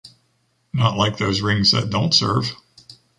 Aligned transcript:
not 0.73 0.97
like 0.97 1.17
those 1.19 1.41
rings 1.41 1.73
that 1.73 1.91
don’t 1.91 2.15
serve 2.15 2.55